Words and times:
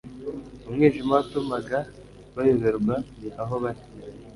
Umwijima 0.67 1.11
watumaga 1.17 1.79
bayoberwa 2.35 2.95
aho 3.41 3.53
bari, 3.63 3.81